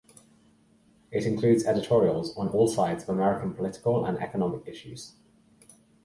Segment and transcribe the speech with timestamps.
[1.11, 5.13] It includes editorials on all sides of American political and economic issues.